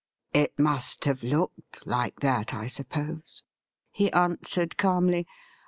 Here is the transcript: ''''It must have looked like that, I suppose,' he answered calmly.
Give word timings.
''''It 0.43 0.57
must 0.57 1.05
have 1.05 1.21
looked 1.21 1.85
like 1.85 2.21
that, 2.21 2.55
I 2.55 2.65
suppose,' 2.65 3.43
he 3.91 4.11
answered 4.13 4.75
calmly. 4.75 5.27